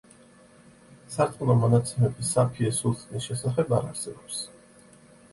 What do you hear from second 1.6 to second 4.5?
მონაცემები საფიე სულთნის შესახებ არ არსებობს.